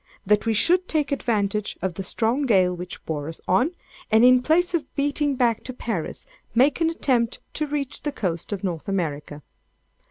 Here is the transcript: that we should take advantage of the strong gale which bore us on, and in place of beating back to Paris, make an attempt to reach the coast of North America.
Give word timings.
that 0.25 0.47
we 0.47 0.53
should 0.55 0.87
take 0.87 1.11
advantage 1.11 1.77
of 1.79 1.93
the 1.93 2.01
strong 2.01 2.47
gale 2.47 2.73
which 2.73 3.05
bore 3.05 3.29
us 3.29 3.39
on, 3.47 3.69
and 4.09 4.25
in 4.25 4.41
place 4.41 4.73
of 4.73 4.91
beating 4.95 5.35
back 5.35 5.63
to 5.63 5.73
Paris, 5.73 6.25
make 6.55 6.81
an 6.81 6.89
attempt 6.89 7.39
to 7.53 7.67
reach 7.67 8.01
the 8.01 8.11
coast 8.11 8.51
of 8.51 8.63
North 8.63 8.87
America. 8.87 9.43